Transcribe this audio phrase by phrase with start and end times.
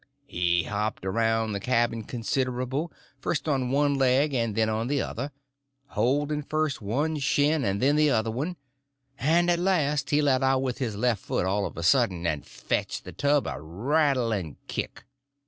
[0.25, 5.31] He hopped around the cabin considerable, first on one leg and then on the other,
[5.89, 8.55] holding first one shin and then the other one,
[9.19, 12.47] and at last he let out with his left foot all of a sudden and
[12.47, 15.03] fetched the tub a rattling kick.